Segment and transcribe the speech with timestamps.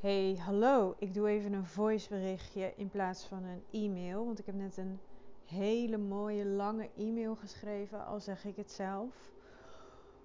[0.00, 0.94] Hey, hallo.
[0.98, 4.24] Ik doe even een voiceberichtje in plaats van een e-mail.
[4.24, 4.98] Want ik heb net een
[5.44, 9.32] hele mooie lange e-mail geschreven, al zeg ik het zelf.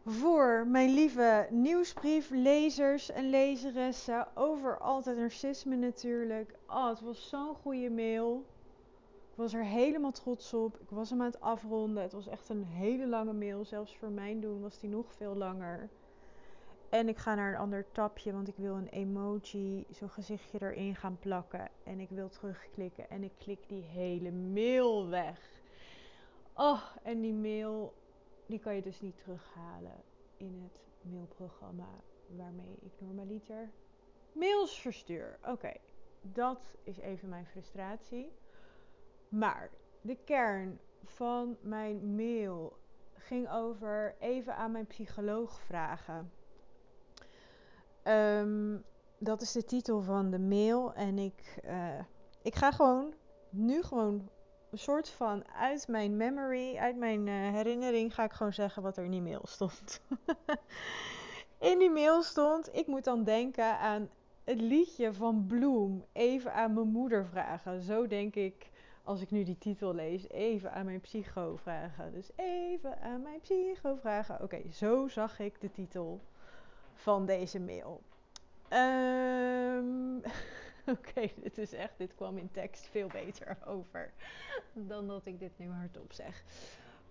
[0.06, 6.56] Voor mijn lieve nieuwsbrieflezers en lezeressen over altijd narcisme natuurlijk.
[6.68, 8.46] Oh, het was zo'n goede mail.
[9.32, 10.80] Ik was er helemaal trots op.
[10.80, 12.04] Ik was hem aan het afronden.
[12.04, 13.66] Het was echt een hele lange mail.
[13.66, 15.90] Zelfs voor mijn doen was die nog veel langer.
[16.90, 20.96] En ik ga naar een ander tapje, want ik wil een emoji, zo'n gezichtje erin
[20.96, 21.70] gaan plakken.
[21.84, 25.64] En ik wil terugklikken en ik klik die hele mail weg.
[26.54, 27.94] Oh, en die mail,
[28.46, 30.04] die kan je dus niet terughalen
[30.38, 31.90] in het mailprogramma
[32.28, 33.72] waarmee ik normaliter
[34.32, 35.38] mails verstuur.
[35.44, 35.74] Oké,
[36.22, 38.32] dat is even mijn frustratie.
[39.30, 39.70] Maar
[40.02, 42.78] de kern van mijn mail
[43.14, 46.32] ging over even aan mijn psycholoog vragen.
[48.08, 48.84] Um,
[49.18, 50.94] dat is de titel van de mail.
[50.94, 52.00] En ik, uh,
[52.42, 53.14] ik ga gewoon
[53.50, 54.30] nu gewoon
[54.72, 58.98] een soort van uit mijn memory, uit mijn uh, herinnering, ga ik gewoon zeggen wat
[58.98, 60.02] er in die mail stond.
[61.72, 64.10] in die mail stond, ik moet dan denken aan
[64.44, 66.06] het liedje van Bloem.
[66.14, 67.82] Even aan mijn moeder vragen.
[67.82, 68.70] Zo denk ik
[69.04, 72.12] als ik nu die titel lees, even aan mijn psycho vragen.
[72.12, 74.42] Dus even aan mijn psycho vragen.
[74.42, 76.22] Oké, zo zag ik de titel
[76.96, 78.02] van deze mail.
[78.74, 80.22] Um,
[80.96, 84.14] Oké, dit is echt, dit kwam in tekst veel beter over
[84.74, 86.44] dan dat ik dit nu hardop zeg.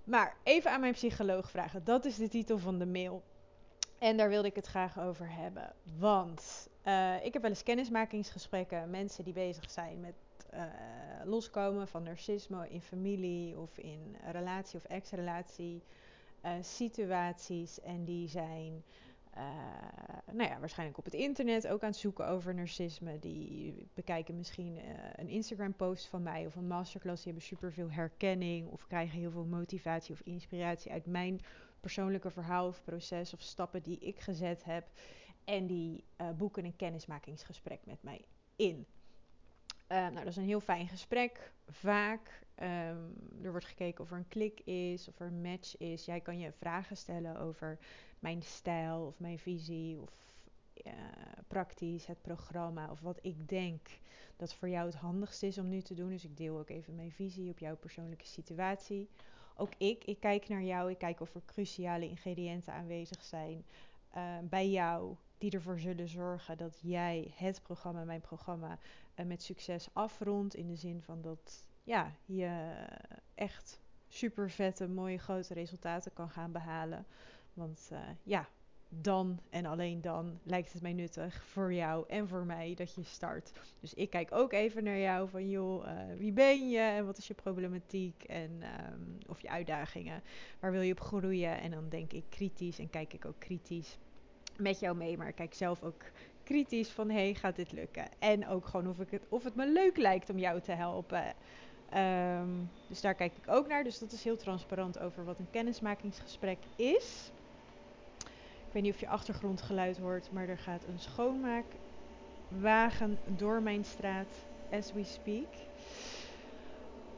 [0.05, 1.85] Maar even aan mijn psycholoog vragen.
[1.85, 3.23] Dat is de titel van de mail.
[3.99, 5.73] En daar wilde ik het graag over hebben.
[5.99, 8.91] Want uh, ik heb wel eens kennismakingsgesprekken.
[8.91, 10.15] Mensen die bezig zijn met
[10.55, 10.63] uh,
[11.25, 15.83] loskomen van narcisme in familie of in relatie of ex-relatie
[16.45, 17.81] uh, situaties.
[17.81, 18.85] En die zijn
[20.33, 23.19] nou ja, waarschijnlijk op het internet ook aan het zoeken over narcisme.
[23.19, 24.83] Die bekijken misschien uh,
[25.17, 27.23] een Instagram-post van mij of een masterclass.
[27.23, 31.41] Die hebben superveel herkenning of krijgen heel veel motivatie of inspiratie uit mijn
[31.81, 34.87] persoonlijke verhaal of proces of stappen die ik gezet heb.
[35.45, 38.25] En die uh, boeken een kennismakingsgesprek met mij
[38.57, 38.87] in.
[40.01, 41.53] Nou, dat is een heel fijn gesprek.
[41.69, 46.05] Vaak Um, er wordt gekeken of er een klik is, of er een match is.
[46.05, 47.79] Jij kan je vragen stellen over
[48.19, 50.11] mijn stijl of mijn visie of
[50.87, 50.93] uh,
[51.49, 53.89] praktisch het programma of wat ik denk
[54.37, 56.09] dat voor jou het handigst is om nu te doen.
[56.09, 59.09] Dus ik deel ook even mijn visie op jouw persoonlijke situatie.
[59.57, 63.65] Ook ik, ik kijk naar jou, ik kijk of er cruciale ingrediënten aanwezig zijn
[64.17, 68.79] uh, bij jou die ervoor zullen zorgen dat jij het programma, mijn programma,
[69.27, 70.55] met succes afrondt.
[70.55, 72.75] In de zin van dat ja, je
[73.35, 77.07] echt super vette, mooie, grote resultaten kan gaan behalen.
[77.53, 78.49] Want uh, ja,
[78.89, 83.03] dan en alleen dan lijkt het mij nuttig voor jou en voor mij dat je
[83.03, 83.53] start.
[83.81, 87.19] Dus ik kijk ook even naar jou van joh, uh, wie ben je en wat
[87.19, 88.51] is je problematiek en
[88.93, 90.23] um, of je uitdagingen.
[90.61, 91.61] Waar wil je op groeien?
[91.61, 93.99] En dan denk ik kritisch en kijk ik ook kritisch
[94.57, 96.03] met jou mee, maar kijk zelf ook
[96.45, 98.05] kritisch van hey, gaat dit lukken?
[98.19, 101.25] En ook gewoon of, ik het, of het me leuk lijkt om jou te helpen.
[101.97, 103.85] Um, dus daar kijk ik ook naar.
[103.85, 107.31] Dus dat is heel transparant over wat een kennismakingsgesprek is.
[108.67, 114.47] Ik weet niet of je achtergrondgeluid hoort, maar er gaat een schoonmaakwagen door mijn straat
[114.73, 115.47] as we speak.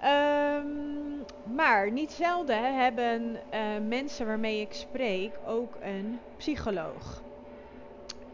[0.04, 7.22] Um, maar niet zelden hebben uh, mensen waarmee ik spreek ook een psycholoog.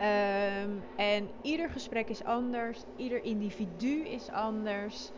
[0.03, 5.13] Um, en ieder gesprek is anders, ieder individu is anders.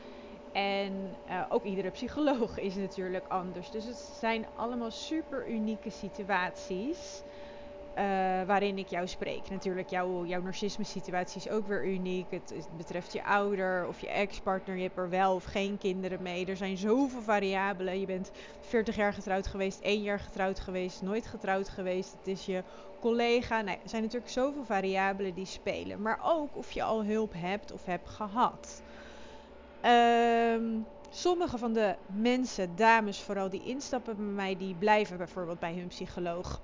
[0.52, 3.70] En uh, ook iedere psycholoog is natuurlijk anders.
[3.70, 7.24] Dus het zijn allemaal super unieke situaties.
[7.98, 8.00] Uh,
[8.46, 9.50] waarin ik jou spreek.
[9.50, 12.30] Natuurlijk, jouw, jouw narcisme-situatie is ook weer uniek.
[12.30, 14.76] Het, betreft je ouder of je ex-partner.
[14.76, 16.46] Je hebt er wel of geen kinderen mee.
[16.46, 18.00] Er zijn zoveel variabelen.
[18.00, 22.14] Je bent 40 jaar getrouwd geweest, 1 jaar getrouwd geweest, nooit getrouwd geweest.
[22.18, 22.62] Het is je
[23.00, 23.60] collega.
[23.60, 26.02] Nee, er zijn natuurlijk zoveel variabelen die spelen.
[26.02, 28.82] Maar ook of je al hulp hebt of hebt gehad.
[29.84, 35.74] Um, sommige van de mensen, dames vooral, die instappen bij mij, die blijven bijvoorbeeld bij
[35.74, 36.60] hun psycholoog.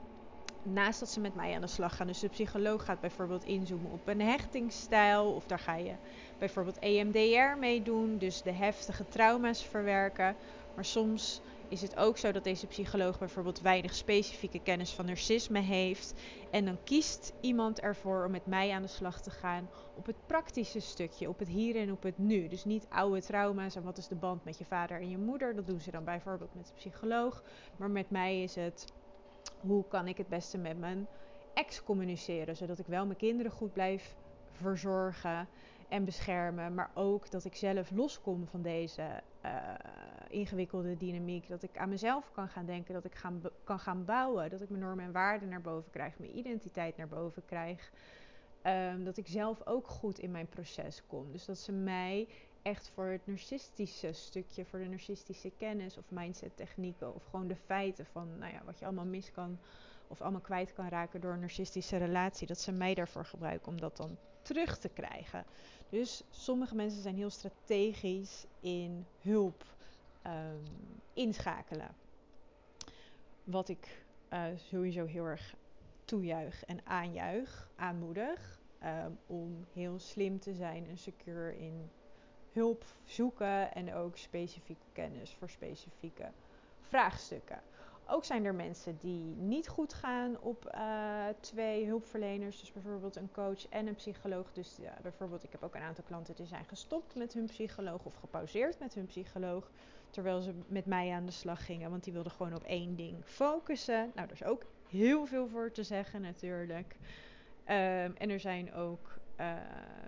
[0.62, 2.06] Naast dat ze met mij aan de slag gaan.
[2.06, 5.32] Dus de psycholoog gaat bijvoorbeeld inzoomen op een hechtingsstijl.
[5.32, 5.94] Of daar ga je
[6.38, 8.18] bijvoorbeeld EMDR mee doen.
[8.18, 10.36] Dus de heftige trauma's verwerken.
[10.74, 15.60] Maar soms is het ook zo dat deze psycholoog bijvoorbeeld weinig specifieke kennis van narcisme
[15.60, 16.14] heeft.
[16.50, 20.26] En dan kiest iemand ervoor om met mij aan de slag te gaan op het
[20.26, 22.48] praktische stukje, op het hier en op het nu.
[22.48, 25.54] Dus niet oude trauma's en wat is de band met je vader en je moeder.
[25.54, 27.42] Dat doen ze dan bijvoorbeeld met de psycholoog.
[27.76, 28.92] Maar met mij is het
[29.60, 31.06] hoe kan ik het beste met mijn
[31.54, 34.16] ex communiceren, zodat ik wel mijn kinderen goed blijf
[34.50, 35.48] verzorgen
[35.88, 36.74] en beschermen.
[36.74, 39.50] Maar ook dat ik zelf loskom van deze uh,
[40.28, 41.48] ingewikkelde dynamiek.
[41.48, 43.22] Dat ik aan mezelf kan gaan denken, dat ik
[43.64, 44.50] kan gaan bouwen.
[44.50, 47.92] Dat ik mijn normen en waarden naar boven krijg, mijn identiteit naar boven krijg.
[48.62, 51.32] Um, dat ik zelf ook goed in mijn proces kom.
[51.32, 52.28] Dus dat ze mij
[52.62, 57.56] echt voor het narcistische stukje, voor de narcistische kennis of mindset technieken of gewoon de
[57.56, 59.58] feiten van nou ja, wat je allemaal mis kan
[60.08, 63.80] of allemaal kwijt kan raken door een narcistische relatie, dat ze mij daarvoor gebruiken om
[63.80, 65.44] dat dan terug te krijgen.
[65.88, 69.64] Dus sommige mensen zijn heel strategisch in hulp
[70.26, 70.62] um,
[71.12, 71.94] inschakelen.
[73.44, 75.54] Wat ik uh, sowieso heel erg
[76.04, 78.58] toejuich en aanjuich, aanmoedig.
[78.84, 81.90] Um, om heel slim te zijn en secure in
[82.52, 86.28] hulp zoeken en ook specifieke kennis voor specifieke
[86.80, 87.60] vraagstukken.
[88.06, 92.60] Ook zijn er mensen die niet goed gaan op uh, twee hulpverleners.
[92.60, 94.52] Dus bijvoorbeeld een coach en een psycholoog.
[94.52, 98.04] Dus ja, bijvoorbeeld, ik heb ook een aantal klanten die zijn gestopt met hun psycholoog
[98.04, 99.70] of gepauzeerd met hun psycholoog.
[100.10, 101.90] Terwijl ze met mij aan de slag gingen.
[101.90, 104.10] Want die wilden gewoon op één ding focussen.
[104.14, 106.96] Nou, er is ook heel veel voor te zeggen natuurlijk.
[107.66, 109.52] Um, en er zijn ook uh,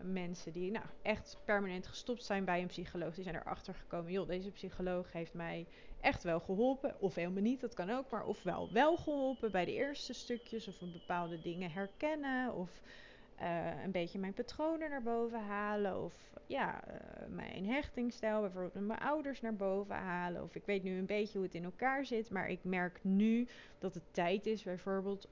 [0.02, 3.14] mensen die nou, echt permanent gestopt zijn bij een psycholoog.
[3.14, 5.67] Die zijn erachter gekomen, joh, deze psycholoog heeft mij
[6.00, 6.94] echt wel geholpen.
[7.00, 8.11] Of helemaal niet, dat kan ook.
[8.11, 10.69] Maar ofwel wel geholpen bij de eerste stukjes.
[10.69, 12.55] Of een bepaalde dingen herkennen.
[12.55, 12.70] Of
[13.40, 16.05] uh, een beetje mijn patronen naar boven halen.
[16.05, 16.14] Of
[16.46, 16.94] ja, uh,
[17.29, 20.43] mijn hechtingstijl bijvoorbeeld mijn ouders naar boven halen.
[20.43, 22.31] Of ik weet nu een beetje hoe het in elkaar zit.
[22.31, 23.49] Maar ik merk nu
[23.79, 25.29] dat het tijd is bijvoorbeeld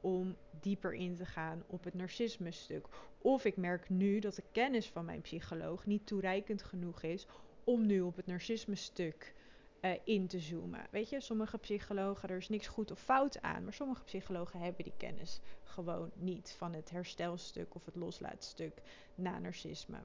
[0.00, 2.86] om dieper in te gaan op het narcisme stuk.
[3.18, 7.26] Of ik merk nu dat de kennis van mijn psycholoog niet toereikend genoeg is
[7.64, 9.34] om nu op het narcisme stuk
[9.80, 10.86] uh, in te zoomen.
[10.90, 14.84] Weet je, sommige psychologen, er is niks goed of fout aan, maar sommige psychologen hebben
[14.84, 18.82] die kennis gewoon niet van het herstelstuk of het loslaatstuk
[19.14, 19.98] na narcisme.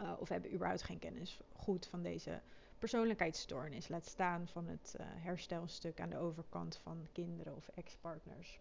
[0.00, 2.40] Uh, of hebben überhaupt geen kennis goed van deze
[2.78, 3.88] persoonlijkheidsstoornis.
[3.88, 8.58] Laat staan van het uh, herstelstuk aan de overkant van kinderen of ex-partners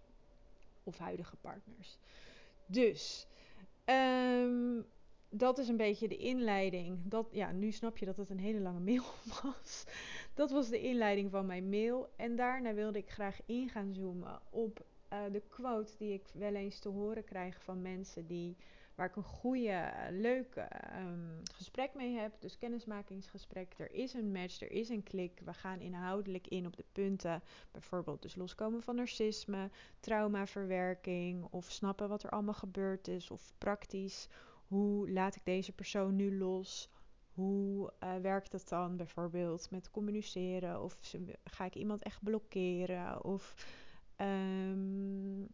[0.88, 1.98] of huidige partners.
[2.66, 3.28] Dus
[3.86, 4.86] um,
[5.30, 7.00] dat is een beetje de inleiding.
[7.04, 9.04] Dat, ja, nu snap je dat het een hele lange mail
[9.44, 9.84] was.
[10.34, 12.10] Dat was de inleiding van mijn mail.
[12.16, 16.56] En daarna wilde ik graag in gaan zoomen op uh, de quote die ik wel
[16.56, 18.56] eens te horen krijg van mensen die,
[18.98, 22.34] waar ik een goede, leuke um, gesprek mee heb.
[22.40, 23.74] Dus kennismakingsgesprek.
[23.78, 25.42] Er is een match, er is een klik.
[25.46, 27.44] We gaan inhoudelijk in op de punten.
[27.72, 33.32] Bijvoorbeeld dus loskomen van narcisme, traumaverwerking of snappen wat er allemaal gebeurd is.
[33.32, 34.28] Of praktisch
[34.68, 36.90] hoe laat ik deze persoon nu los?
[37.34, 40.84] Hoe uh, werkt het dan bijvoorbeeld met communiceren?
[40.84, 41.00] Of
[41.44, 43.24] ga ik iemand echt blokkeren?
[43.24, 43.54] Of
[44.18, 45.48] um,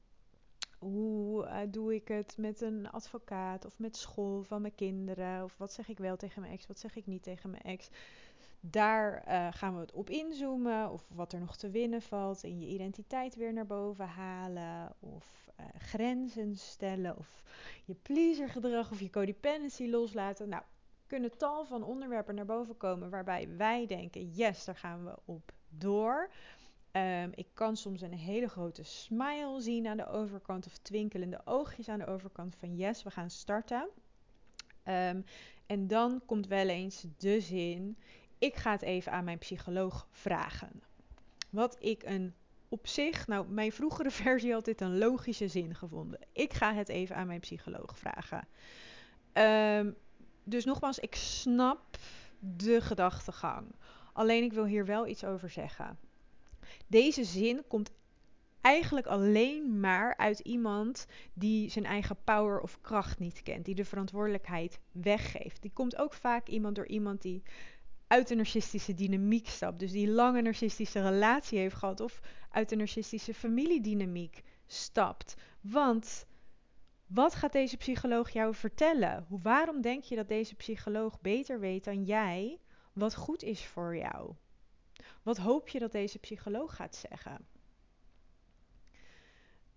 [0.83, 5.44] hoe uh, doe ik het met een advocaat of met school van mijn kinderen?
[5.44, 6.68] Of wat zeg ik wel tegen mijn ex?
[6.68, 7.89] Wat zeg ik niet tegen mijn ex?
[8.59, 10.91] Daar uh, gaan we het op inzoomen.
[10.91, 12.44] Of wat er nog te winnen valt.
[12.44, 14.95] En je identiteit weer naar boven halen.
[15.00, 17.18] Of uh, grenzen stellen.
[17.18, 17.44] Of
[17.86, 20.50] je pleasergedrag of je codependency loslaten.
[20.50, 20.63] Nou,
[21.07, 25.51] kunnen tal van onderwerpen naar boven komen waarbij wij denken: yes, daar gaan we op
[25.69, 26.29] door.
[26.98, 31.90] Um, ik kan soms een hele grote smile zien aan de overkant of twinkelende oogjes
[31.90, 33.90] aan de overkant van yes, we gaan starten.
[34.88, 35.25] Um,
[35.65, 37.98] en dan komt wel eens de zin:
[38.38, 40.84] ik ga het even aan mijn psycholoog vragen.
[41.50, 42.34] Wat ik een
[42.70, 46.20] op zich, nou, mijn vroegere versie had dit een logische zin gevonden.
[46.32, 48.48] Ik ga het even aan mijn psycholoog vragen.
[49.34, 49.96] Um,
[50.44, 51.98] dus nogmaals, ik snap
[52.39, 53.75] de gedachtegang.
[54.13, 55.98] Alleen ik wil hier wel iets over zeggen.
[56.88, 57.92] Deze zin komt
[58.62, 63.86] eigenlijk alleen maar uit iemand die zijn eigen power of kracht niet kent, die de
[63.86, 65.62] verantwoordelijkheid weggeeft.
[65.62, 67.44] Die komt ook vaak iemand door iemand die
[68.08, 69.80] uit de narcistische dynamiek stapt.
[69.80, 75.36] Dus die lange narcistische relatie heeft gehad of uit de narcistische familiedynamiek stapt.
[75.62, 76.25] Want
[77.08, 79.25] wat gaat deze psycholoog jou vertellen?
[79.30, 82.60] Waarom denk je dat deze psycholoog beter weet dan jij
[82.94, 84.34] wat goed is voor jou?
[85.23, 87.47] Wat hoop je dat deze psycholoog gaat zeggen?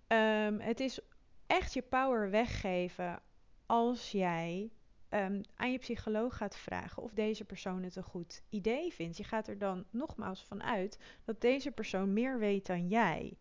[0.08, 1.00] Um, het is
[1.46, 3.22] echt je power weggeven
[3.66, 4.70] als jij
[5.10, 9.16] um, aan je psycholoog gaat vragen of deze persoon het een goed idee vindt.
[9.16, 13.38] Je gaat er dan nogmaals van uit dat deze persoon meer weet dan jij.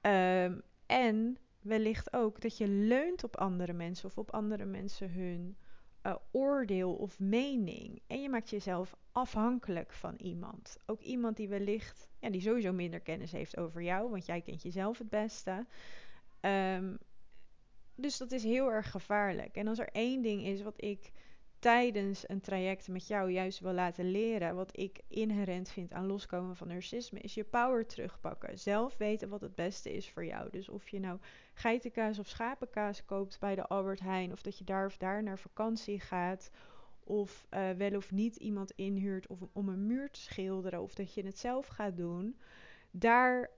[0.00, 5.56] Um, en wellicht ook dat je leunt op andere mensen of op andere mensen hun
[6.02, 8.02] uh, oordeel of mening.
[8.06, 10.76] En je maakt jezelf afhankelijk van iemand.
[10.86, 14.62] Ook iemand die wellicht, ja, die sowieso minder kennis heeft over jou, want jij kent
[14.62, 15.66] jezelf het beste.
[16.40, 16.98] Um,
[17.94, 19.56] dus dat is heel erg gevaarlijk.
[19.56, 21.12] En als er één ding is wat ik
[21.58, 26.56] tijdens een traject met jou juist wil laten leren, wat ik inherent vind aan loskomen
[26.56, 28.58] van narcisme, is je power terugpakken.
[28.58, 30.50] Zelf weten wat het beste is voor jou.
[30.50, 31.18] Dus of je nou
[31.54, 35.38] geitenkaas of schapenkaas koopt bij de Albert Heijn, of dat je daar of daar naar
[35.38, 36.50] vakantie gaat,
[37.08, 41.14] of uh, wel of niet iemand inhuurt of om een muur te schilderen, of dat
[41.14, 42.38] je het zelf gaat doen.
[42.90, 43.50] Daar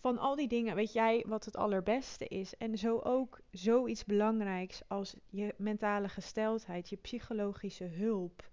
[0.00, 2.56] van al die dingen weet jij wat het allerbeste is.
[2.56, 8.48] En zo ook zoiets belangrijks als je mentale gesteldheid, je psychologische hulp,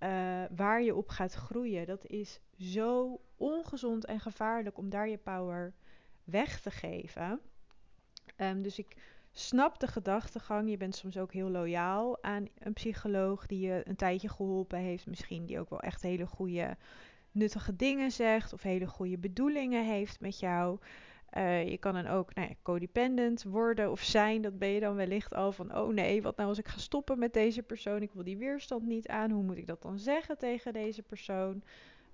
[0.00, 1.86] uh, waar je op gaat groeien.
[1.86, 5.74] Dat is zo ongezond en gevaarlijk om daar je power
[6.24, 7.40] weg te geven.
[8.36, 8.96] Um, dus ik
[9.36, 10.70] snap de gedachtegang.
[10.70, 15.06] Je bent soms ook heel loyaal aan een psycholoog die je een tijdje geholpen heeft.
[15.06, 16.76] Misschien die ook wel echt hele goede
[17.30, 20.78] nuttige dingen zegt of hele goede bedoelingen heeft met jou.
[21.36, 24.42] Uh, je kan dan ook nou ja, codependent worden of zijn.
[24.42, 27.18] Dat ben je dan wellicht al van: oh nee, wat nou als ik ga stoppen
[27.18, 28.02] met deze persoon?
[28.02, 29.30] Ik wil die weerstand niet aan.
[29.30, 31.62] Hoe moet ik dat dan zeggen tegen deze persoon?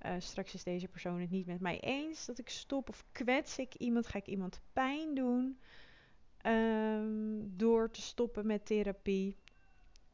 [0.06, 3.58] Uh, straks is deze persoon het niet met mij eens dat ik stop of kwets
[3.58, 5.58] ik iemand, ga ik iemand pijn doen
[6.46, 9.36] um, door te stoppen met therapie.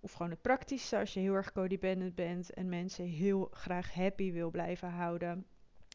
[0.00, 4.32] Of gewoon het praktische, als je heel erg codependent bent en mensen heel graag happy
[4.32, 5.46] wil blijven houden.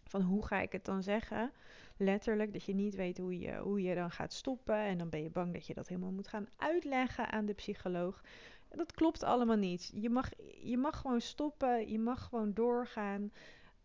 [0.04, 1.52] Van hoe ga ik het dan zeggen?
[1.98, 4.76] Letterlijk, dat je niet weet hoe je, hoe je dan gaat stoppen.
[4.76, 8.24] En dan ben je bang dat je dat helemaal moet gaan uitleggen aan de psycholoog.
[8.70, 9.92] Dat klopt allemaal niet.
[9.96, 10.30] Je mag,
[10.64, 13.32] je mag gewoon stoppen, je mag gewoon doorgaan.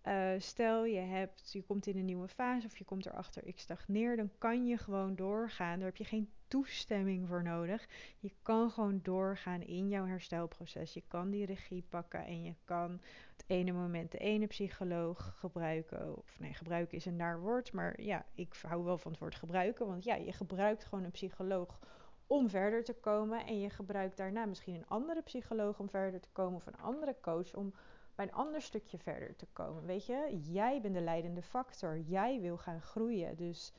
[0.04, 3.58] Uh, stel je hebt, je komt in een nieuwe fase of je komt erachter, ik
[3.58, 5.78] stagneer, dan kan je gewoon doorgaan.
[5.78, 7.88] Daar heb je geen toestemming voor nodig.
[8.18, 10.94] Je kan gewoon doorgaan in jouw herstelproces.
[10.94, 13.00] Je kan die regie pakken en je kan
[13.36, 16.16] het ene moment de ene psycholoog gebruiken.
[16.16, 19.34] Of nee, gebruiken is een naar woord, maar ja, ik hou wel van het woord
[19.34, 19.86] gebruiken.
[19.86, 21.78] Want ja, je gebruikt gewoon een psycholoog
[22.26, 23.46] om verder te komen.
[23.46, 26.56] En je gebruikt daarna misschien een andere psycholoog om verder te komen.
[26.56, 27.74] Of een andere coach om
[28.14, 29.86] bij een ander stukje verder te komen.
[29.86, 31.98] Weet je, jij bent de leidende factor.
[31.98, 33.36] Jij wil gaan groeien.
[33.36, 33.72] Dus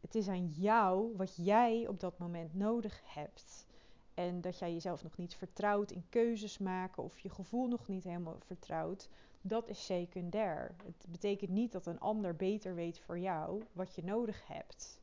[0.00, 3.66] het is aan jou wat jij op dat moment nodig hebt.
[4.14, 8.04] En dat jij jezelf nog niet vertrouwt in keuzes maken of je gevoel nog niet
[8.04, 9.08] helemaal vertrouwt,
[9.40, 10.74] dat is secundair.
[10.84, 15.00] Het betekent niet dat een ander beter weet voor jou wat je nodig hebt.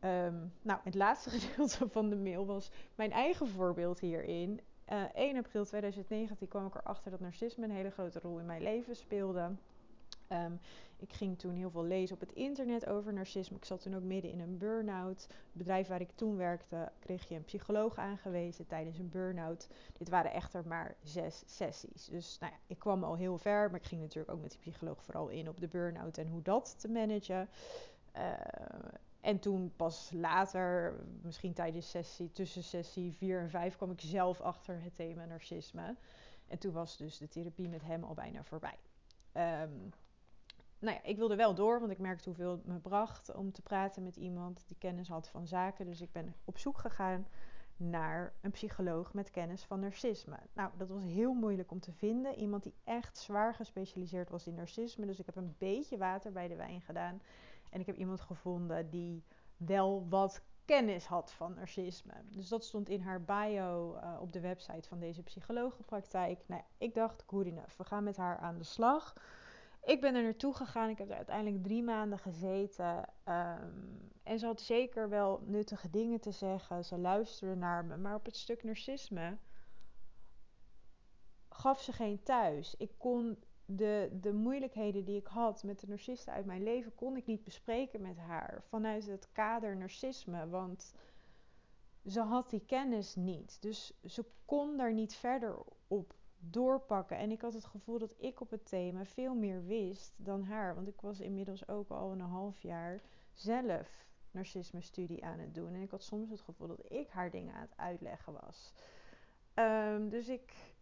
[0.00, 4.60] Um, nou, het laatste gedeelte van de mail was mijn eigen voorbeeld hierin.
[4.88, 8.46] Uh, eh, 1 april 2019 kwam ik erachter dat narcisme een hele grote rol in
[8.46, 9.50] mijn leven speelde.
[10.32, 10.60] Um,
[11.00, 13.56] ik ging toen heel veel lezen op het internet over narcisme.
[13.56, 15.22] Ik zat toen ook midden in een burn-out.
[15.22, 19.68] Het bedrijf waar ik toen werkte, kreeg je een psycholoog aangewezen tijdens een burn-out.
[19.98, 22.04] Dit waren echter maar zes sessies.
[22.04, 24.60] Dus nou ja, ik kwam al heel ver, maar ik ging natuurlijk ook met die
[24.60, 27.48] psycholoog vooral in op de burn-out en hoe dat te managen.
[28.16, 28.32] Uh,
[29.20, 34.40] en toen pas later, misschien tijdens sessie, tussen sessie 4 en 5, kwam ik zelf
[34.40, 35.96] achter het thema narcisme.
[36.46, 38.78] En toen was dus de therapie met hem al bijna voorbij.
[39.62, 39.92] Um,
[40.78, 43.62] nou ja, ik wilde wel door, want ik merkte hoeveel het me bracht om te
[43.62, 45.86] praten met iemand die kennis had van zaken.
[45.86, 47.26] Dus ik ben op zoek gegaan
[47.76, 50.36] naar een psycholoog met kennis van narcisme.
[50.52, 52.34] Nou, dat was heel moeilijk om te vinden.
[52.34, 55.06] Iemand die echt zwaar gespecialiseerd was in narcisme.
[55.06, 57.22] Dus ik heb een beetje water bij de wijn gedaan.
[57.70, 59.24] En ik heb iemand gevonden die
[59.56, 62.12] wel wat kennis had van narcisme.
[62.24, 66.44] Dus dat stond in haar bio uh, op de website van deze psychologenpraktijk.
[66.46, 67.76] Nou, ik dacht, good enough.
[67.76, 69.14] We gaan met haar aan de slag
[69.88, 70.88] ik ben er naartoe gegaan.
[70.88, 73.04] Ik heb er uiteindelijk drie maanden gezeten.
[73.24, 76.84] Um, en ze had zeker wel nuttige dingen te zeggen.
[76.84, 77.96] Ze luisterde naar me.
[77.96, 79.38] Maar op het stuk narcisme
[81.48, 82.74] gaf ze geen thuis.
[82.76, 86.94] Ik kon de, de moeilijkheden die ik had met de narcisten uit mijn leven...
[86.94, 88.62] kon ik niet bespreken met haar.
[88.62, 90.48] Vanuit het kader narcisme.
[90.48, 90.94] Want
[92.06, 93.62] ze had die kennis niet.
[93.62, 97.16] Dus ze kon daar niet verder op doorpakken.
[97.16, 100.74] En ik had het gevoel dat ik op het thema veel meer wist dan haar.
[100.74, 103.00] Want ik was inmiddels ook al een half jaar
[103.32, 105.74] zelf narcisme-studie aan het doen.
[105.74, 108.72] En ik had soms het gevoel dat ik haar dingen aan het uitleggen was.
[109.54, 110.74] Um, dus ik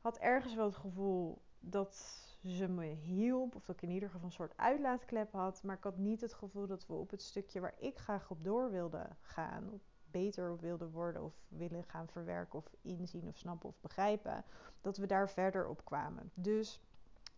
[0.00, 3.54] had ergens wel het gevoel dat ze me hielp.
[3.54, 5.62] Of dat ik in ieder geval een soort uitlaatklep had.
[5.62, 8.44] Maar ik had niet het gevoel dat we op het stukje waar ik graag op
[8.44, 9.80] door wilde gaan
[10.10, 14.44] beter op wilden worden of willen gaan verwerken of inzien of snappen of begrijpen,
[14.80, 16.30] dat we daar verder op kwamen.
[16.34, 16.80] Dus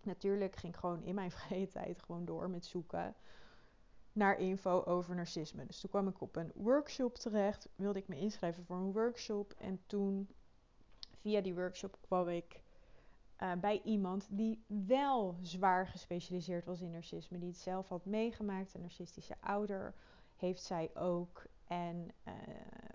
[0.02, 3.14] natuurlijk ging ik gewoon in mijn vrije tijd gewoon door met zoeken
[4.12, 5.66] naar info over narcisme.
[5.66, 9.54] Dus toen kwam ik op een workshop terecht, wilde ik me inschrijven voor een workshop
[9.58, 10.28] en toen
[11.20, 12.62] via die workshop kwam ik
[13.42, 18.74] uh, bij iemand die wel zwaar gespecialiseerd was in narcisme, die het zelf had meegemaakt,
[18.74, 19.94] een narcistische ouder
[20.36, 21.44] heeft zij ook.
[21.70, 22.34] En uh,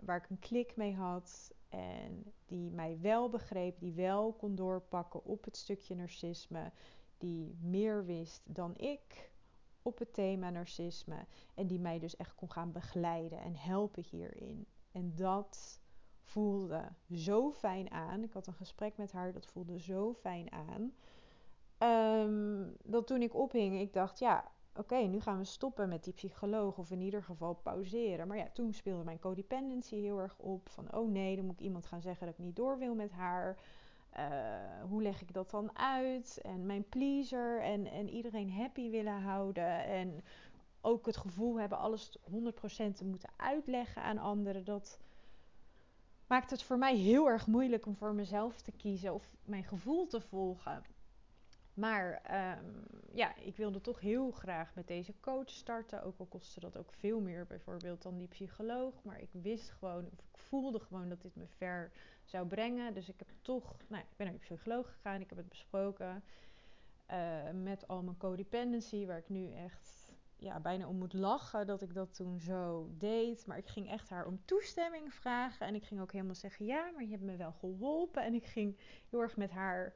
[0.02, 1.54] waar ik een klik mee had.
[1.70, 6.72] En die mij wel begreep, die wel kon doorpakken op het stukje narcisme.
[7.18, 9.32] Die meer wist dan ik
[9.82, 11.26] op het thema narcisme.
[11.54, 14.66] En die mij dus echt kon gaan begeleiden en helpen hierin.
[14.92, 15.80] En dat
[16.22, 18.24] voelde zo fijn aan.
[18.24, 20.94] Ik had een gesprek met haar, dat voelde zo fijn aan.
[21.80, 26.14] Um, dat toen ik ophing, ik dacht, ja, oké, nu gaan we stoppen met die
[26.14, 26.78] psycholoog.
[26.78, 28.28] Of in ieder geval pauzeren.
[28.28, 30.70] Maar ja, toen speelde mijn codependency heel erg op.
[30.70, 33.12] Van, oh nee, dan moet ik iemand gaan zeggen dat ik niet door wil met
[33.12, 33.58] haar.
[34.18, 36.40] Uh, hoe leg ik dat dan uit?
[36.42, 39.84] En mijn pleaser en, en iedereen happy willen houden.
[39.84, 40.24] En
[40.82, 42.24] ook het gevoel hebben alles 100%
[42.94, 44.64] te moeten uitleggen aan anderen.
[44.64, 45.00] Dat
[46.28, 50.08] maakt het voor mij heel erg moeilijk om voor mezelf te kiezen of mijn gevoel
[50.08, 50.84] te volgen.
[51.76, 52.22] Maar
[52.60, 56.04] um, ja, ik wilde toch heel graag met deze coach starten.
[56.04, 59.04] Ook al kostte dat ook veel meer bijvoorbeeld dan die psycholoog.
[59.04, 61.92] Maar ik wist gewoon, of ik voelde gewoon dat dit me ver
[62.24, 62.94] zou brengen.
[62.94, 65.22] Dus ik heb toch, nou, ik ben naar de psycholoog gegaan.
[65.22, 66.24] Ik heb het besproken
[67.12, 69.06] uh, met al mijn codependency.
[69.06, 73.46] Waar ik nu echt ja, bijna om moet lachen dat ik dat toen zo deed.
[73.48, 75.68] Maar ik ging echt haar om toestemming vragen.
[75.68, 78.24] En ik ging ook helemaal zeggen, ja, maar je hebt me wel geholpen.
[78.24, 78.78] En ik ging
[79.10, 79.96] heel erg met haar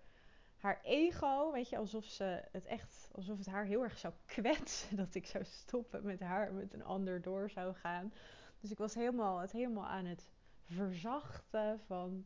[0.59, 4.97] haar ego, weet je, alsof ze het echt, alsof het haar heel erg zou kwetsen
[5.05, 8.13] dat ik zou stoppen met haar, met een ander door zou gaan.
[8.59, 10.29] Dus ik was helemaal, het helemaal aan het
[10.63, 12.25] verzachten van,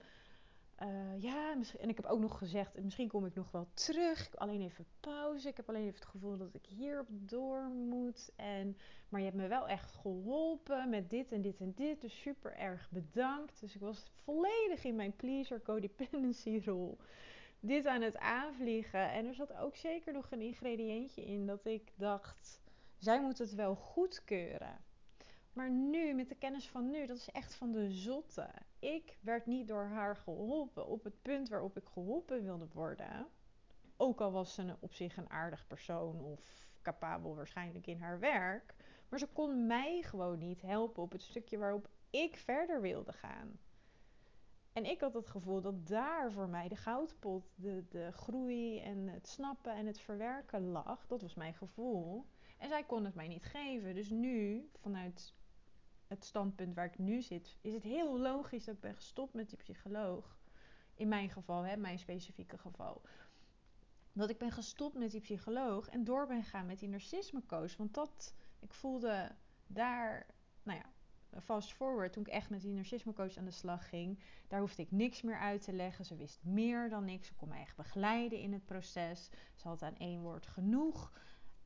[0.81, 4.27] uh, ja, en ik heb ook nog gezegd, misschien kom ik nog wel terug.
[4.27, 5.47] Ik alleen even pauze.
[5.47, 8.31] Ik heb alleen even het gevoel dat ik hierop door moet.
[8.35, 8.77] En,
[9.09, 12.01] maar je hebt me wel echt geholpen met dit en dit en dit.
[12.01, 13.59] Dus super erg bedankt.
[13.59, 16.97] Dus ik was volledig in mijn pleaser codependency rol
[17.65, 19.11] dit aan het aanvliegen.
[19.11, 22.61] En er zat ook zeker nog een ingrediëntje in dat ik dacht:
[22.97, 24.83] zij moet het wel goedkeuren.
[25.53, 28.49] Maar nu, met de kennis van nu, dat is echt van de zotte.
[28.79, 33.27] Ik werd niet door haar geholpen op het punt waarop ik geholpen wilde worden.
[33.97, 38.75] Ook al was ze op zich een aardig persoon of capabel waarschijnlijk in haar werk.
[39.09, 43.59] Maar ze kon mij gewoon niet helpen op het stukje waarop ik verder wilde gaan.
[44.73, 49.07] En ik had het gevoel dat daar voor mij de goudpot, de, de groei en
[49.07, 51.07] het snappen en het verwerken lag.
[51.07, 52.25] Dat was mijn gevoel.
[52.57, 53.95] En zij kon het mij niet geven.
[53.95, 55.33] Dus nu, vanuit
[56.07, 59.49] het standpunt waar ik nu zit, is het heel logisch dat ik ben gestopt met
[59.49, 60.37] die psycholoog.
[60.95, 63.01] In mijn geval, hè, mijn specifieke geval.
[64.13, 67.77] Dat ik ben gestopt met die psycholoog en door ben gegaan met die narcismecoach.
[67.77, 69.35] Want dat, ik voelde
[69.67, 70.25] daar,
[70.63, 70.91] nou ja,
[71.41, 74.91] fast forward, toen ik echt met die narcismecoach aan de slag ging, daar hoefde ik
[74.91, 76.05] niks meer uit te leggen.
[76.05, 77.25] Ze wist meer dan ik.
[77.25, 79.29] Ze kon me echt begeleiden in het proces.
[79.55, 81.11] Ze had aan één woord genoeg.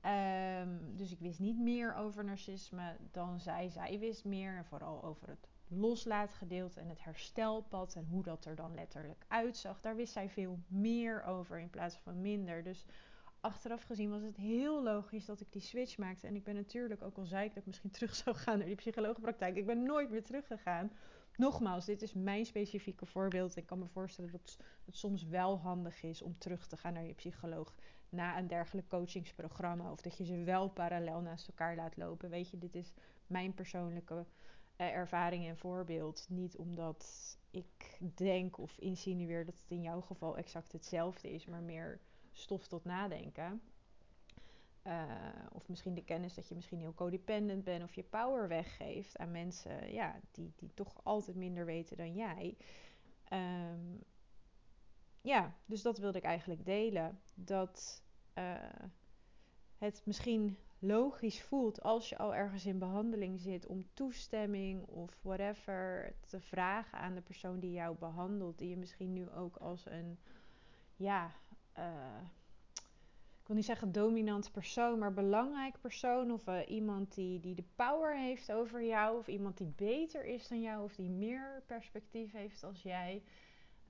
[0.06, 3.70] Um, dus ik wist niet meer over narcisme dan zij.
[3.70, 4.58] Zij wist meer.
[4.58, 7.96] En vooral over het loslaatgedeelte en het herstelpad.
[7.96, 9.82] En hoe dat er dan letterlijk uitzag.
[9.82, 12.64] Daar wist zij veel meer over in plaats van minder.
[12.64, 12.86] Dus
[13.42, 16.28] achteraf gezien was het heel logisch dat ik die switch maakte.
[16.28, 18.68] En ik ben natuurlijk, ook al zei ik dat ik misschien terug zou gaan naar
[18.68, 20.92] die psychologenpraktijk, ik ben nooit meer teruggegaan.
[21.36, 23.56] Nogmaals, dit is mijn specifieke voorbeeld.
[23.56, 27.06] Ik kan me voorstellen dat het soms wel handig is om terug te gaan naar
[27.06, 27.76] je psycholoog
[28.10, 29.92] na een dergelijk coachingsprogramma.
[29.92, 32.30] Of dat je ze wel parallel naast elkaar laat lopen.
[32.30, 32.94] Weet je, dit is
[33.28, 34.26] mijn persoonlijke
[34.76, 36.26] eh, ervaring en voorbeeld.
[36.30, 41.62] Niet omdat ik denk of insinueer dat het in jouw geval exact hetzelfde is, maar
[41.62, 42.00] meer
[42.38, 43.62] stof tot nadenken.
[44.84, 45.04] Uh,
[45.52, 49.32] of misschien de kennis dat je misschien heel codependent bent of je power weggeeft aan
[49.32, 52.58] mensen ja, die, die toch altijd minder weten dan jij.
[53.34, 54.04] Um,
[55.22, 57.20] ja, dus dat wilde ik eigenlijk delen.
[57.36, 58.04] Dat
[58.38, 58.56] uh,
[59.78, 66.14] het misschien logisch voelt als je al ergens in behandeling zit om toestemming of whatever
[66.28, 70.20] te vragen aan de persoon die jou behandelt, die je misschien nu ook als een
[70.96, 71.36] ja,
[73.48, 76.32] ik wil niet zeggen dominant persoon, maar belangrijk persoon.
[76.32, 79.18] Of uh, iemand die, die de power heeft over jou.
[79.18, 80.84] Of iemand die beter is dan jou.
[80.84, 83.24] Of die meer perspectief heeft als jij.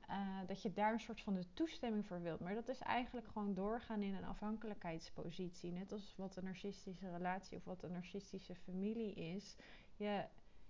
[0.09, 2.39] Uh, dat je daar een soort van de toestemming voor wilt.
[2.39, 5.71] Maar dat is eigenlijk gewoon doorgaan in een afhankelijkheidspositie.
[5.71, 9.55] Net als wat een narcistische relatie of wat een narcistische familie is.
[9.95, 10.23] Je,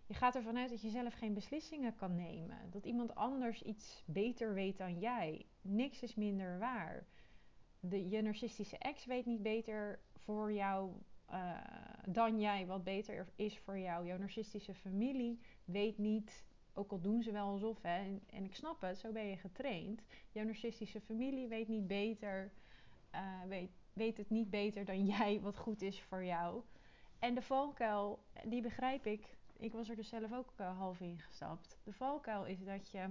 [0.08, 2.72] je gaat ervan uit dat je zelf geen beslissingen kan nemen.
[2.72, 5.46] Dat iemand anders iets beter weet dan jij.
[5.62, 7.06] Niks is minder waar
[7.80, 10.92] de, je narcistische ex weet niet beter voor jou
[11.32, 11.58] uh,
[12.06, 14.06] dan jij wat beter is voor jou.
[14.06, 18.82] Jouw narcistische familie weet niet, ook al doen ze wel alsof, hè, en, ik snap
[18.82, 20.02] het, zo ben je getraind.
[20.32, 22.52] Jouw narcistische familie weet niet beter,
[23.16, 26.62] uh, weet, weet het niet beter dan jij wat goed is voor jou.
[27.20, 31.78] En de valkuil, die begrijp ik ik was er dus zelf ook uh, half ingestapt.
[31.84, 33.10] De valkuil is dat je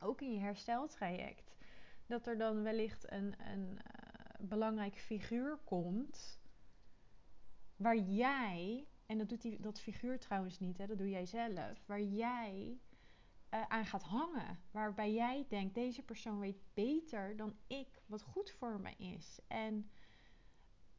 [0.00, 1.56] ook in je hersteltraject,
[2.06, 6.40] dat er dan wellicht een, een uh, belangrijk figuur komt
[7.76, 11.86] waar jij, en dat doet die, dat figuur trouwens niet, hè, dat doe jij zelf,
[11.86, 12.78] waar jij
[13.54, 14.58] uh, aan gaat hangen.
[14.70, 19.38] Waarbij jij denkt, deze persoon weet beter dan ik wat goed voor me is.
[19.46, 19.90] En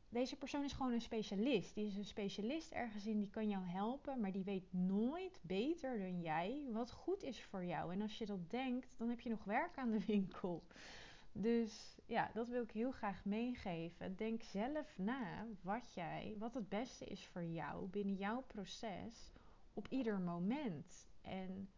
[0.09, 1.75] deze persoon is gewoon een specialist.
[1.75, 5.99] Die is een specialist ergens in, die kan jou helpen, maar die weet nooit beter
[5.99, 7.93] dan jij wat goed is voor jou.
[7.93, 10.63] En als je dat denkt, dan heb je nog werk aan de winkel.
[11.31, 14.15] Dus ja, dat wil ik heel graag meegeven.
[14.15, 19.33] Denk zelf na wat jij, wat het beste is voor jou binnen jouw proces
[19.73, 21.07] op ieder moment.
[21.21, 21.69] En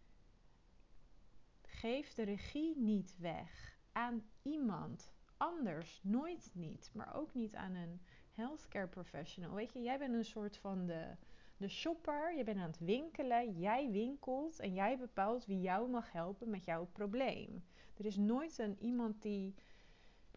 [1.62, 6.00] geef de regie niet weg aan iemand anders.
[6.04, 6.92] Nooit niet.
[6.94, 8.02] Maar ook niet aan een
[8.36, 9.54] healthcare professional.
[9.54, 11.16] Weet je, jij bent een soort van de,
[11.58, 12.36] de shopper.
[12.38, 13.60] Je bent aan het winkelen.
[13.60, 17.64] Jij winkelt en jij bepaalt wie jou mag helpen met jouw probleem.
[17.98, 19.56] Er is nooit een iemand die,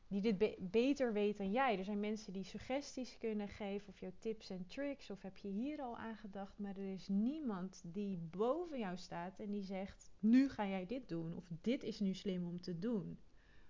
[0.09, 1.78] die dit beter weet dan jij.
[1.78, 5.11] Er zijn mensen die suggesties kunnen geven of jouw tips en tricks.
[5.11, 6.59] Of heb je hier al aan gedacht.
[6.59, 11.09] Maar er is niemand die boven jou staat en die zegt: Nu ga jij dit
[11.09, 11.37] doen.
[11.37, 13.18] Of dit is nu slim om te doen.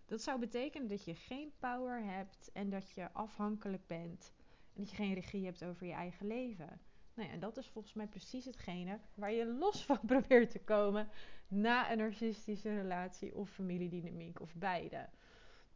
[0.07, 4.33] Dat zou betekenen dat je geen power hebt en dat je afhankelijk bent.
[4.75, 6.81] En dat je geen regie hebt over je eigen leven.
[7.14, 10.61] Nou ja, en dat is volgens mij precies hetgene waar je los van probeert te
[10.61, 11.09] komen
[11.49, 15.09] na een narcistische relatie of familiedynamiek of beide.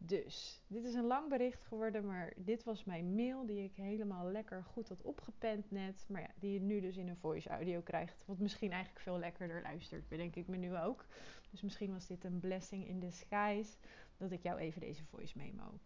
[0.01, 4.31] Dus, dit is een lang bericht geworden, maar dit was mijn mail die ik helemaal
[4.31, 6.07] lekker goed had opgepend net.
[6.09, 8.25] Maar ja, die je nu dus in een voice audio krijgt.
[8.27, 11.07] Wat misschien eigenlijk veel lekkerder luistert, bedenk ik me nu ook.
[11.51, 13.77] Dus misschien was dit een blessing in disguise
[14.19, 15.79] dat ik jou even deze voice memo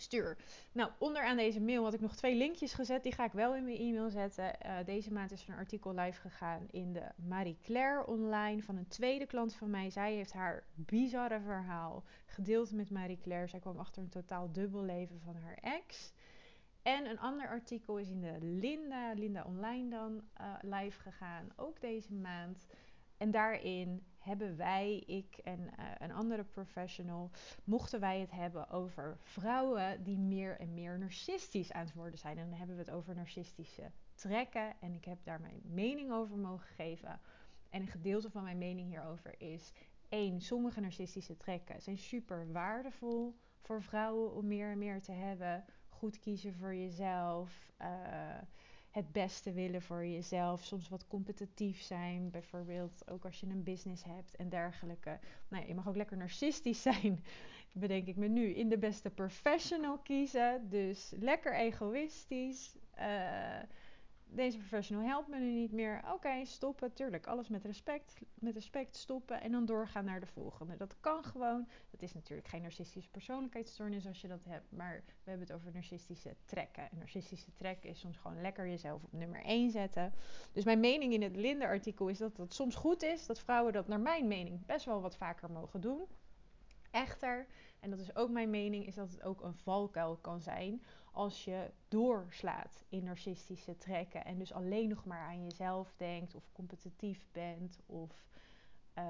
[0.00, 0.36] stuur.
[0.72, 3.02] Nou, onderaan deze mail had ik nog twee linkjes gezet.
[3.02, 4.54] Die ga ik wel in mijn e-mail zetten.
[4.66, 8.76] Uh, deze maand is er een artikel live gegaan in de Marie Claire online van
[8.76, 9.90] een tweede klant van mij.
[9.90, 13.46] Zij heeft haar bizarre verhaal gedeeld met Marie Claire.
[13.46, 16.12] Zij kwam achter een totaal dubbel leven van haar ex.
[16.82, 21.48] En een ander artikel is in de Linda, Linda Online dan, uh, live gegaan.
[21.56, 22.66] Ook deze maand.
[23.16, 27.30] En daarin hebben wij, ik en uh, een andere professional,
[27.64, 32.38] mochten wij het hebben over vrouwen die meer en meer narcistisch aan het worden zijn.
[32.38, 34.74] En dan hebben we het over narcistische trekken.
[34.80, 37.20] En ik heb daar mijn mening over mogen geven.
[37.70, 39.72] En een gedeelte van mijn mening hierover is:
[40.08, 45.64] één, sommige narcistische trekken zijn super waardevol voor vrouwen om meer en meer te hebben.
[45.88, 47.72] Goed kiezen voor jezelf.
[47.80, 47.88] Uh,
[48.98, 50.64] het beste willen voor jezelf.
[50.64, 52.30] Soms wat competitief zijn.
[52.30, 55.18] Bijvoorbeeld ook als je een business hebt en dergelijke.
[55.48, 57.24] Nou ja, je mag ook lekker narcistisch zijn.
[57.72, 58.54] Bedenk ik me nu.
[58.54, 60.68] In de beste professional kiezen.
[60.68, 62.76] Dus lekker egoïstisch.
[62.98, 63.62] Uh,
[64.30, 66.02] deze professional helpt me nu niet meer.
[66.12, 66.92] Oké, stoppen.
[66.92, 68.18] Tuurlijk, alles met respect.
[68.34, 70.76] Met respect stoppen en dan doorgaan naar de volgende.
[70.76, 71.68] Dat kan gewoon.
[71.90, 74.72] Dat is natuurlijk geen narcistische persoonlijkheidsstoornis als je dat hebt.
[74.72, 76.90] Maar we hebben het over narcistische trekken.
[76.90, 80.12] En narcistische trekken is soms gewoon lekker jezelf op nummer 1 zetten.
[80.52, 83.88] Dus mijn mening in het Linde-artikel is dat het soms goed is dat vrouwen dat
[83.88, 86.06] naar mijn mening best wel wat vaker mogen doen.
[86.90, 87.46] Echter,
[87.80, 91.44] en dat is ook mijn mening, is dat het ook een valkuil kan zijn als
[91.44, 97.26] je doorslaat in narcistische trekken en dus alleen nog maar aan jezelf denkt of competitief
[97.32, 98.26] bent of
[98.98, 99.04] uh,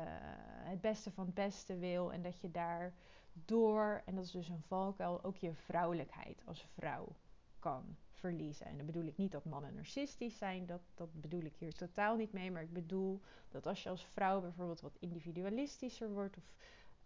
[0.64, 2.94] het beste van het beste wil en dat je daar
[3.32, 7.16] door, en dat is dus een valkuil, ook je vrouwelijkheid als vrouw
[7.58, 8.66] kan verliezen.
[8.66, 12.16] En dan bedoel ik niet dat mannen narcistisch zijn, dat, dat bedoel ik hier totaal
[12.16, 16.52] niet mee, maar ik bedoel dat als je als vrouw bijvoorbeeld wat individualistischer wordt of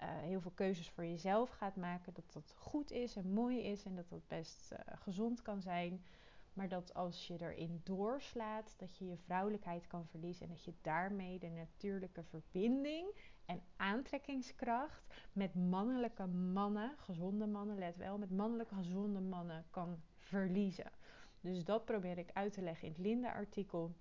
[0.06, 3.96] heel veel keuzes voor jezelf gaat maken, dat dat goed is en mooi is en
[3.96, 6.04] dat dat best uh, gezond kan zijn.
[6.52, 10.74] Maar dat als je erin doorslaat, dat je je vrouwelijkheid kan verliezen en dat je
[10.80, 13.06] daarmee de natuurlijke verbinding
[13.44, 20.92] en aantrekkingskracht met mannelijke mannen, gezonde mannen, let wel, met mannelijke gezonde mannen kan verliezen.
[21.40, 23.94] Dus dat probeer ik uit te leggen in het Linda-artikel.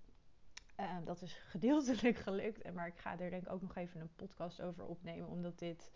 [0.81, 2.73] Uh, dat is gedeeltelijk gelukt.
[2.73, 5.27] Maar ik ga er denk ik ook nog even een podcast over opnemen.
[5.27, 5.91] Omdat dit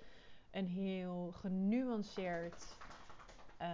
[0.52, 2.76] een heel genuanceerd.
[3.62, 3.68] Uh,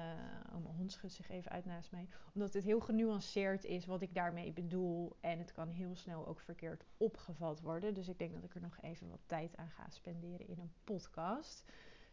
[0.54, 2.08] oh, mijn hond schudt zich even uit naast mij.
[2.34, 5.16] Omdat dit heel genuanceerd is wat ik daarmee bedoel.
[5.20, 7.94] En het kan heel snel ook verkeerd opgevat worden.
[7.94, 10.74] Dus ik denk dat ik er nog even wat tijd aan ga spenderen in een
[10.84, 11.64] podcast.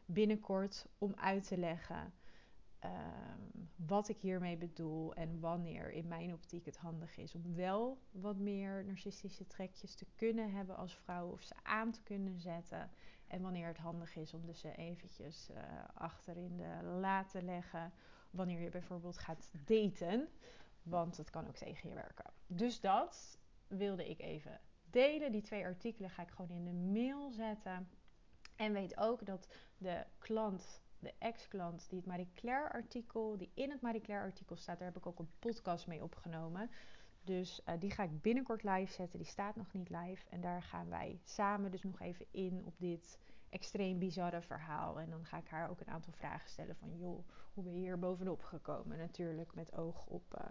[0.05, 2.13] Binnenkort om uit te leggen
[2.85, 7.99] Um, wat ik hiermee bedoel en wanneer in mijn optiek het handig is om wel
[8.11, 12.91] wat meer narcistische trekjes te kunnen hebben als vrouw of ze aan te kunnen zetten.
[13.27, 15.59] En wanneer het handig is om ze eventjes uh,
[15.95, 17.93] achter in de la te leggen.
[18.31, 20.29] Wanneer je bijvoorbeeld gaat daten,
[20.83, 22.31] want het kan ook tegen je werken.
[22.47, 23.39] Dus dat.
[23.69, 24.61] wilde ik even
[24.91, 25.33] delen.
[25.33, 27.89] Die twee artikelen ga ik gewoon in de mail zetten.
[28.57, 33.71] En weet ook dat de klant, de ex-klant, die het Marie Claire artikel, die in
[33.71, 36.71] het Marie Claire artikel staat, daar heb ik ook een podcast mee opgenomen.
[37.25, 39.19] Dus uh, die ga ik binnenkort live zetten.
[39.19, 40.29] Die staat nog niet live.
[40.29, 45.01] En daar gaan wij samen dus nog even in op dit extreem bizarre verhaal.
[45.01, 46.97] En dan ga ik haar ook een aantal vragen stellen van...
[46.97, 48.99] joh, hoe ben je hier bovenop gekomen?
[48.99, 50.49] Natuurlijk met oog op uh,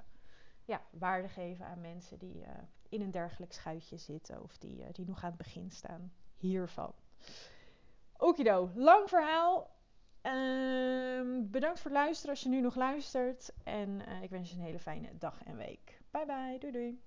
[0.65, 2.47] ja, waarde geven aan mensen die uh,
[2.89, 4.43] in een dergelijk schuitje zitten...
[4.43, 6.93] of die, die nog aan het begin staan hiervan.
[8.17, 9.75] Okido, lang verhaal.
[10.27, 13.53] Uh, bedankt voor het luisteren als je nu nog luistert.
[13.63, 15.99] En ik wens je een hele fijne dag en week.
[16.11, 17.01] Bye bye, doei doei.